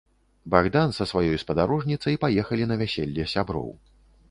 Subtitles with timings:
[0.53, 3.71] Багдан са сваёй спадарожніцай паехалі на вяселле сяброў.